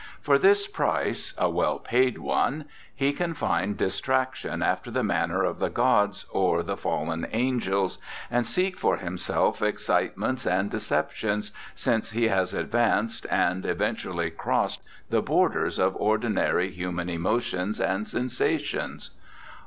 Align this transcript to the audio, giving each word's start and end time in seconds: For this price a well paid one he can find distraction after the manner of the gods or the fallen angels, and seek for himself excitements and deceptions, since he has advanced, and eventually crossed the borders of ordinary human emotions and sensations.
For 0.19 0.39
this 0.39 0.65
price 0.65 1.35
a 1.37 1.47
well 1.47 1.77
paid 1.77 2.17
one 2.17 2.65
he 2.95 3.13
can 3.13 3.35
find 3.35 3.77
distraction 3.77 4.63
after 4.63 4.89
the 4.89 5.03
manner 5.03 5.43
of 5.43 5.59
the 5.59 5.69
gods 5.69 6.25
or 6.31 6.63
the 6.63 6.75
fallen 6.75 7.27
angels, 7.31 7.99
and 8.31 8.47
seek 8.47 8.79
for 8.79 8.97
himself 8.97 9.61
excitements 9.61 10.47
and 10.47 10.71
deceptions, 10.71 11.51
since 11.75 12.13
he 12.13 12.29
has 12.29 12.51
advanced, 12.55 13.27
and 13.29 13.63
eventually 13.63 14.31
crossed 14.31 14.81
the 15.11 15.21
borders 15.21 15.77
of 15.77 15.95
ordinary 15.97 16.71
human 16.71 17.07
emotions 17.07 17.79
and 17.79 18.07
sensations. 18.07 19.11